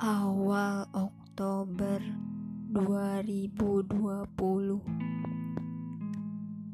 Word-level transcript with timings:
awal 0.00 0.88
Oktober 0.96 2.00
2020 2.72 3.52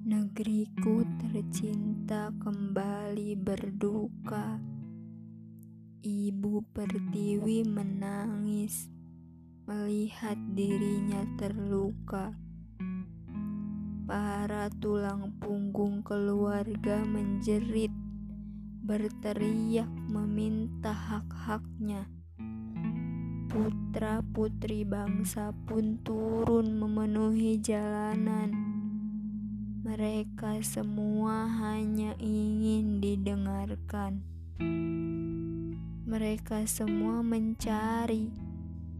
Negeriku 0.06 1.02
tercinta 1.18 2.30
kembali 2.38 3.34
berduka. 3.34 4.62
Ibu 6.06 6.70
Pertiwi 6.70 7.66
menangis 7.66 8.86
melihat 9.66 10.38
dirinya 10.54 11.26
terluka. 11.34 12.30
Para 14.06 14.70
tulang 14.78 15.34
punggung 15.42 16.06
keluarga 16.06 17.02
menjerit 17.02 17.90
berteriak 18.86 19.90
meminta 20.14 20.94
hak-haknya 20.94 22.15
putra-putri 23.56 24.84
bangsa 24.84 25.56
pun 25.64 25.96
turun 26.04 26.76
memenuhi 26.76 27.56
jalanan. 27.56 28.52
Mereka 29.80 30.60
semua 30.60 31.48
hanya 31.48 32.12
ingin 32.20 33.00
didengarkan. 33.00 34.20
Mereka 36.04 36.68
semua 36.68 37.24
mencari 37.24 38.28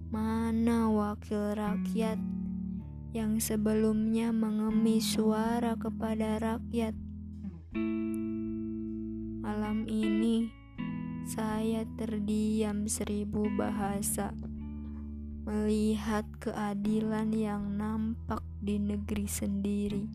mana 0.09 0.88
wakil 0.88 1.52
rakyat 1.52 2.16
yang 3.12 3.37
sebelumnya 3.37 4.32
mengemis 4.32 5.20
suara 5.20 5.77
kepada 5.77 6.41
rakyat. 6.41 6.96
Malam 9.45 9.84
ini 9.84 10.48
saya 11.27 11.82
terdiam 11.99 12.87
seribu 12.87 13.51
bahasa 13.59 14.30
melihat 15.43 16.23
keadilan 16.38 17.35
yang 17.35 17.74
nampak 17.74 18.46
di 18.63 18.79
negeri 18.79 19.27
sendiri. 19.27 20.07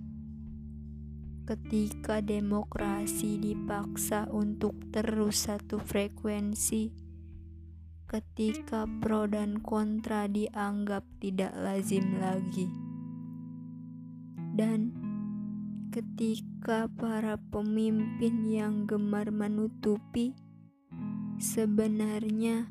Ketika 1.43 2.23
demokrasi 2.23 3.35
dipaksa 3.43 4.31
untuk 4.31 4.71
terus 4.95 5.51
satu 5.51 5.83
frekuensi, 5.83 6.95
ketika 8.07 8.87
pro 9.03 9.27
dan 9.27 9.59
kontra 9.59 10.31
dianggap 10.31 11.03
tidak 11.19 11.51
lazim 11.59 12.23
lagi, 12.23 12.71
dan 14.55 14.95
ketika 15.91 16.87
para 16.87 17.35
pemimpin 17.51 18.47
yang 18.47 18.87
gemar 18.87 19.27
menutupi 19.27 20.31
Sebenarnya, 21.41 22.69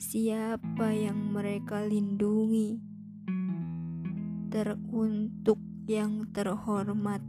siapa 0.00 0.88
yang 0.88 1.36
mereka 1.36 1.84
lindungi? 1.84 2.80
Teruntuk 4.48 5.60
yang 5.84 6.24
terhormat, 6.32 7.20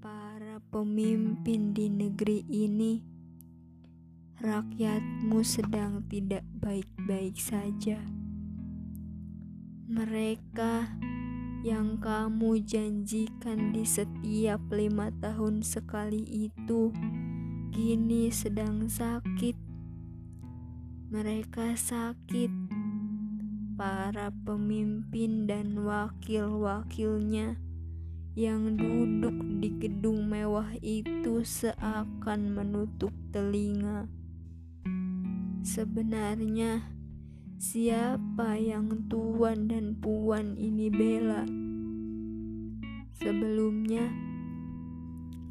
para 0.00 0.56
pemimpin 0.72 1.76
di 1.76 1.92
negeri 1.92 2.48
ini, 2.48 3.04
rakyatmu 4.40 5.44
sedang 5.44 6.00
tidak 6.08 6.48
baik-baik 6.64 7.36
saja. 7.36 8.00
Mereka 9.84 10.96
yang 11.60 12.00
kamu 12.00 12.64
janjikan 12.64 13.76
di 13.76 13.84
setiap 13.84 14.64
lima 14.72 15.12
tahun 15.20 15.60
sekali 15.60 16.24
itu 16.24 16.88
kini 17.72 18.32
sedang 18.32 18.88
sakit. 18.88 19.56
Mereka 21.08 21.76
sakit, 21.76 22.52
para 23.78 24.28
pemimpin 24.44 25.48
dan 25.48 25.80
wakil-wakilnya 25.86 27.56
yang 28.38 28.76
duduk 28.78 29.34
di 29.58 29.70
gedung 29.82 30.30
mewah 30.30 30.70
itu 30.78 31.42
seakan 31.42 32.54
menutup 32.54 33.10
telinga. 33.34 34.06
Sebenarnya, 35.64 36.86
siapa 37.58 38.54
yang 38.54 39.10
tuan 39.10 39.66
dan 39.66 39.98
puan 39.98 40.54
ini 40.54 40.86
bela? 40.86 41.42
Sebelumnya, 43.18 44.06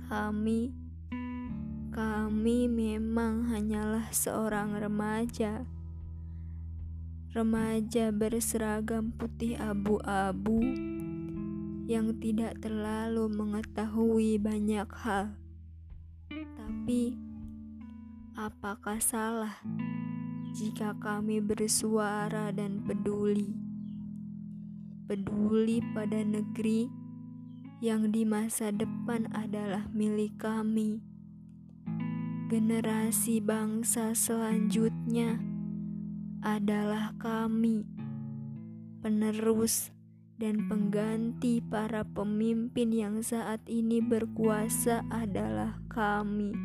kami 0.08 0.87
kami 1.98 2.70
memang 2.70 3.50
hanyalah 3.50 4.14
seorang 4.14 4.78
remaja. 4.78 5.66
Remaja 7.34 8.14
berseragam 8.14 9.18
putih 9.18 9.58
abu-abu 9.58 10.62
yang 11.90 12.14
tidak 12.22 12.62
terlalu 12.62 13.26
mengetahui 13.34 14.38
banyak 14.38 14.86
hal. 14.94 15.34
Tapi, 16.30 17.18
apakah 18.38 19.02
salah 19.02 19.58
jika 20.54 20.94
kami 21.02 21.42
bersuara 21.42 22.54
dan 22.54 22.86
peduli? 22.86 23.58
Peduli 25.10 25.82
pada 25.98 26.22
negeri 26.22 26.94
yang 27.82 28.14
di 28.14 28.22
masa 28.22 28.70
depan 28.70 29.34
adalah 29.34 29.90
milik 29.90 30.38
kami 30.38 31.17
generasi 32.48 33.44
bangsa 33.44 34.16
selanjutnya 34.16 35.36
adalah 36.40 37.12
kami, 37.20 37.84
penerus 39.04 39.92
dan 40.40 40.72
pengganti 40.72 41.60
para 41.60 42.08
pemimpin 42.08 42.96
yang 42.96 43.20
saat 43.20 43.60
ini 43.68 44.00
berkuasa 44.00 45.04
adalah 45.12 45.76
kami. 45.92 46.56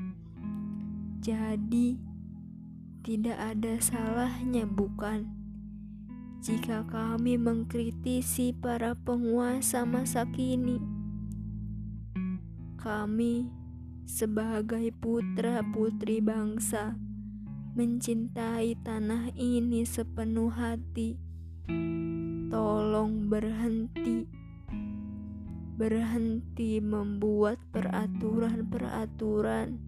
Jadi, 1.18 1.98
tidak 3.02 3.38
ada 3.42 3.74
salahnya, 3.82 4.62
bukan? 4.62 5.26
Jika 6.46 6.86
kami 6.86 7.34
mengkritisi 7.34 8.54
para 8.54 8.94
penguasa 8.94 9.82
masa 9.82 10.30
kini, 10.30 10.78
kami 12.78 13.61
sebagai 14.06 14.94
putra-putri 14.94 16.20
bangsa, 16.20 16.94
mencintai 17.72 18.76
tanah 18.84 19.32
ini 19.34 19.84
sepenuh 19.86 20.50
hati. 20.52 21.16
Tolong 22.52 23.32
berhenti, 23.32 24.28
berhenti 25.80 26.84
membuat 26.84 27.56
peraturan-peraturan 27.72 29.80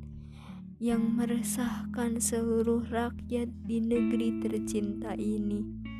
yang 0.80 1.14
meresahkan 1.14 2.18
seluruh 2.18 2.82
rakyat 2.90 3.46
di 3.64 3.78
negeri 3.78 4.42
tercinta 4.42 5.14
ini. 5.14 5.93